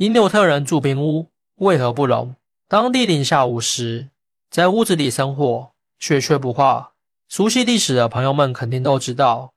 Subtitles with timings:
[0.00, 1.26] 因纽特人住冰屋，
[1.56, 2.34] 为何不容？
[2.66, 4.08] 当地零下五十，
[4.50, 6.92] 在屋子里生火，却却不化。
[7.28, 9.52] 熟悉历史的朋友们肯定都知道，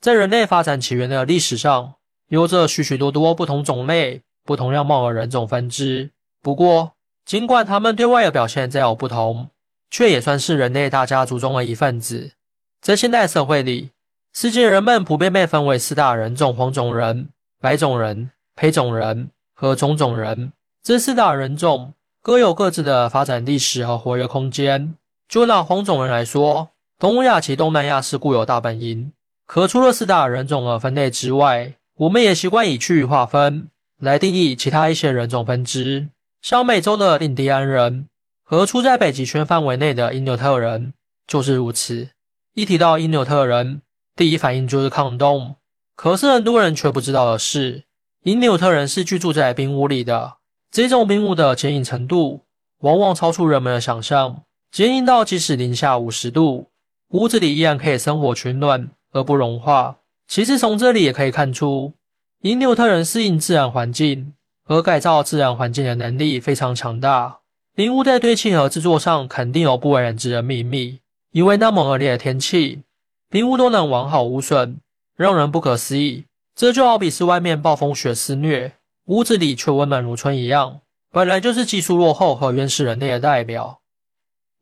[0.00, 1.96] 在人类发展起源的历史上，
[2.28, 6.10] 有着许许多多不同种类、不同样貌的人种分支。
[6.40, 6.92] 不过，
[7.26, 9.50] 尽管他们对外的表现再有不同，
[9.90, 12.32] 却也算是人类大家族中的一份子。
[12.80, 13.90] 在现代社会里，
[14.32, 17.28] 世界人们普遍被分为四大人种：黄种人、
[17.60, 19.28] 白种人、黑种人
[19.62, 20.52] 和种种人。
[20.82, 21.94] 这四大人种。
[22.20, 24.94] 各有各自的发展历史和活跃空间。
[25.28, 29.12] 就拿黄种人来说，东亚及东南亚是固有大本营。
[29.46, 33.68] 可除了四大人种的分类之外，我们也习惯以区域划分
[33.98, 36.08] 来定义其他一些人种分支。
[36.40, 38.08] 像美洲的印第安人
[38.44, 40.94] 和处在北极圈范围内的因纽特人
[41.26, 42.08] 就是如此。
[42.54, 43.82] 一提到因纽特人，
[44.14, 45.56] 第一反应就是抗冻。
[45.96, 47.82] 可是很多人却不知道的是，
[48.24, 50.34] 因纽特人是居住在冰屋里的。
[50.70, 52.42] 这种冰屋的坚硬程度，
[52.78, 56.68] 往往超出人们的想象，坚硬到即使零下五十度，
[57.08, 59.96] 屋子里依然可以生火取暖而不融化。
[60.28, 61.94] 其实从这里也可以看出，
[62.42, 64.32] 因纽特人适应自然环境
[64.64, 67.40] 和改造自然环境的能力非常强大。
[67.74, 71.00] 冰屋在堆砌和制作上肯定有不为人知的秘密，
[71.32, 72.82] 因为那么恶劣的天气，
[73.28, 74.78] 冰屋都能完好无损，
[75.16, 76.26] 让人不可思议。
[76.54, 78.74] 这就好比是外面暴风雪肆虐。
[79.06, 83.80] 屋子里却温暖如春一样，本来就是技术落后和原始人类的代表。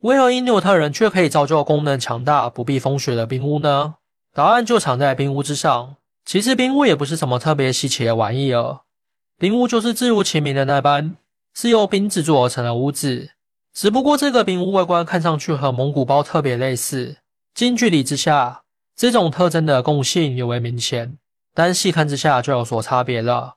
[0.01, 3.97] 为何因纽特人却可以造就功能强大、不避风雪的冰屋呢？
[4.33, 5.97] 答案就藏在冰屋之上。
[6.25, 8.81] 其实冰屋也不是什么特别稀奇的玩意儿，
[9.39, 11.17] 冰屋就是字如其名的那般，
[11.53, 13.31] 是由冰制作而成的屋子。
[13.75, 17.19] 只不过这个冰屋外观看上去和蒙古包特别类似，
[17.55, 18.63] 近距离之下，
[18.97, 21.19] 这种特征的共性尤为明显，
[21.55, 23.57] 但细看之下就有所差别了。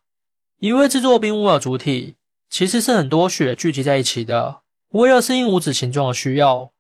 [0.60, 2.16] 因为制作冰屋的主体
[2.50, 6.72] 其实是很多雪聚集在一起的，为了适应屋子形状的需要，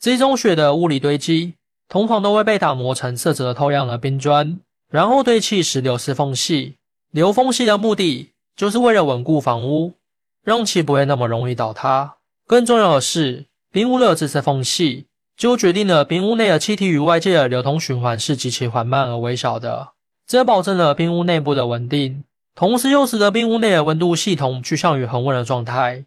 [0.00, 1.54] 这种雪的物理堆积
[1.88, 4.58] 通常都会被打磨成色泽透亮的冰砖，
[4.90, 6.76] 然后堆砌时留丝缝隙。
[7.10, 9.94] 留缝隙的目的就是为了稳固房屋，
[10.42, 12.16] 让其不会那么容易倒塌。
[12.46, 15.06] 更重要的是，冰屋的这些缝隙
[15.36, 19.92] 就决定了冰屋内的气体与外界的流通循环是极其缓慢而微小的，
[20.28, 22.22] 这保证了冰屋内部的稳定。
[22.54, 26.04] 同时又使得冰屋内的温度系统趋向于恒温的状态，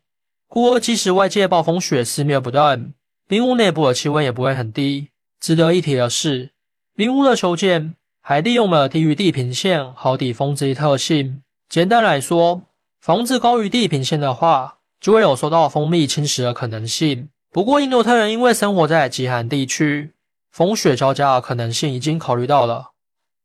[0.47, 2.93] 故而即使外界暴风雪肆虐不断，
[3.27, 5.07] 冰屋内部的气温也不会很低。
[5.39, 6.51] 值得一提的是，
[6.93, 11.41] 冰屋的修建还利用了低于地平线好抵风这一特性。
[11.67, 12.61] 简单来说，
[12.99, 17.29] 房子高于地平线的话，就会有受到风力侵蚀的可能性。
[17.51, 20.11] 不过，印度特人因为生活在极寒地区，
[20.51, 22.90] 风雪交加的可能性已经考虑到了，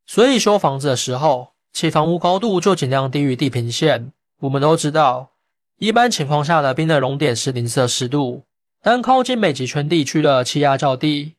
[0.07, 1.49] 所以修房子的时候。
[1.73, 4.11] 其房屋高度就尽量低于地平线。
[4.39, 5.29] 我们都知道，
[5.77, 8.45] 一般情况下的冰的熔点是零摄氏度，
[8.81, 11.33] 但靠近北极圈地区的气压较低，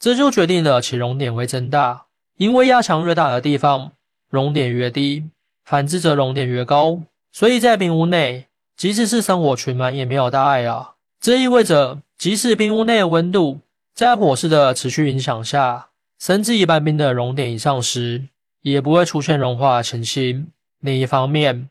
[0.00, 2.06] 这就决定了其熔点会增大。
[2.36, 3.92] 因为压强越大的地方，
[4.28, 5.22] 熔点越低；
[5.64, 7.02] 反之则熔点越高。
[7.30, 8.46] 所以在冰屋内，
[8.76, 10.94] 即使是生火取暖也没有大碍啊。
[11.20, 13.60] 这意味着，即使冰屋内的温度
[13.94, 18.28] 在火势的持续影响下，甚至一般冰的熔点以上时，
[18.62, 20.48] 也不会出现融化情形。
[20.80, 21.68] 另一方面，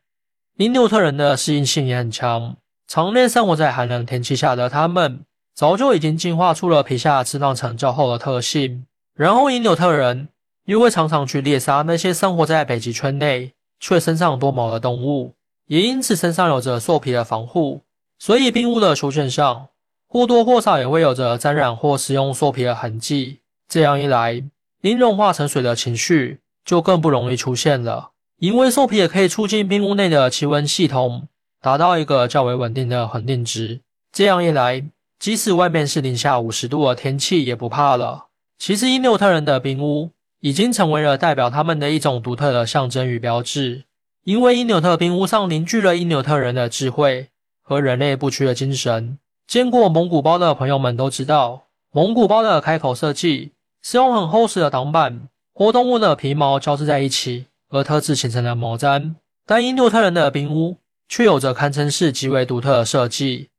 [0.57, 5.21] 因纽特人的适应性也很强，常年生活在寒冷天气下的他们，
[5.55, 8.85] 早就已经进化出了皮下脂肪层较厚的特性。
[9.15, 10.29] 然后，因纽特人
[10.65, 15.35] 又会常常去猎杀那些生活在北极圈内却身上多毛的动物，
[15.67, 17.81] 也因此身上有着兽皮的防护。
[18.17, 19.67] 所以，冰屋的出现上
[20.07, 23.41] 或多或少也会有着沾染或使用兽皮的痕迹。
[23.73, 24.43] 这样一来，
[24.81, 26.41] 因融化成水的情绪。
[26.65, 31.27] 就更不容易出现了，因为兽皮也可以促进冰屋内的气温系统
[31.59, 33.81] 达到一个较为稳定的恒定值。
[34.13, 34.85] 这样一来，
[35.19, 38.27] 即使外面是零下五十度的天气也不怕了。
[38.57, 43.83] 其实，因纽特人的冰屋已经成为了代表他们的一种独特的象征与标志，
[44.23, 47.27] 因为因纽特冰屋上凝聚了因纽特人的智慧
[47.61, 49.17] 和人类不屈的精神。
[49.45, 53.51] 见过蒙古包的朋友们都知道，蒙古包的开口设计
[53.83, 55.27] 使用很厚实的挡板。
[55.53, 59.13] 活动物的皮毛交织在一起而特制形成的毛毡，
[59.45, 60.77] 但因纽特人的冰屋
[61.07, 63.49] 却有着堪称是极为独特的设计。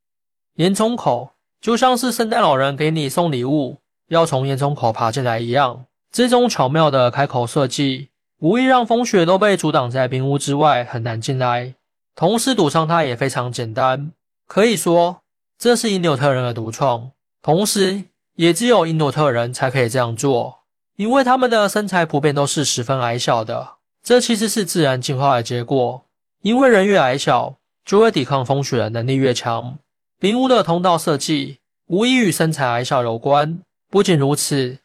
[0.54, 1.30] 烟囱口
[1.60, 3.78] 就像是圣诞老人给你送礼物
[4.08, 8.08] 要从烟囱口爬进来一样，这种巧妙的开口设计，
[8.40, 11.74] 无意让风雪都被阻挡在冰屋之外，很难进来。
[12.16, 14.12] 同时堵上它也非常简单，
[14.46, 15.18] 可以说
[15.58, 18.04] 这是因纽特人的独创，同时
[18.36, 20.60] 也只有因诺特人才可以这样做。
[20.96, 26.04] 因为他们的身材普遍都是十分矮小的，这其实是自然进化的结果。
[26.42, 29.78] 因为人越矮小，就会抵抗风雪的能力越强。
[30.20, 33.60] 冰屋的通道设计无疑与身材矮小有关。
[33.90, 34.78] 不仅如此，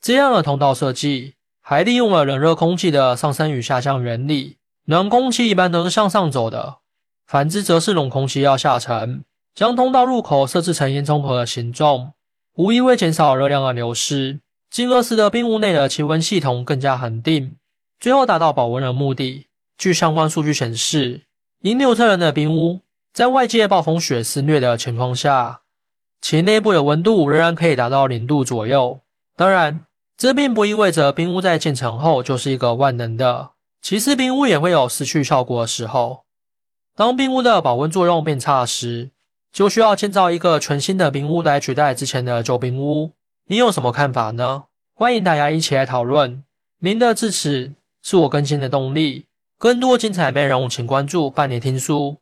[0.00, 4.56] 这样的通道设计还利用了冷热空气的上升与下降原理。
[4.86, 6.76] 暖空气一般都是向上走的，
[7.26, 9.24] 反之则是冷空气要下沉。
[9.54, 12.13] 将通道入口设置成烟囱盒的形状，
[12.56, 14.38] 无疑会减少热量的流失，
[14.70, 17.56] 进而使得冰屋内的气温系统更加恒定，
[17.98, 19.48] 最后达到保温的目的。
[19.76, 21.22] 据相关数据显示，
[21.62, 25.62] 因纽特人的冰屋在外界暴风雪肆虐的情况下，
[26.20, 29.00] 其内部的温度仍然可以达到零度左右。
[29.34, 29.84] 当然，
[30.16, 33.50] 这并不意味着冰屋在建成后就是一个万能的。
[33.82, 36.22] 其实，冰屋也会有失去效果的时候。
[36.94, 39.10] 当冰屋的保温作用变差时，
[39.54, 43.12] 就需要建造一个全新的冰屋来取代之前的旧冰屋。
[43.46, 44.64] 你有什么看法呢？
[44.92, 46.42] 欢迎大家一起来讨论。
[46.80, 47.72] 您的支持
[48.02, 49.26] 是我更新的动力。
[49.56, 52.16] 更多精彩内容，请关注半年听书。